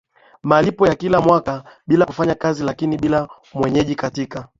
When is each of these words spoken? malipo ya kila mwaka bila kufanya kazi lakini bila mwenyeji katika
malipo 0.43 0.87
ya 0.87 0.95
kila 0.95 1.21
mwaka 1.21 1.63
bila 1.87 2.05
kufanya 2.05 2.35
kazi 2.35 2.63
lakini 2.63 2.97
bila 2.97 3.29
mwenyeji 3.53 3.95
katika 3.95 4.47